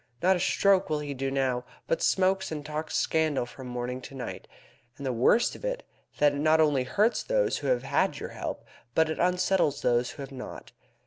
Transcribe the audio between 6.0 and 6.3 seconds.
is,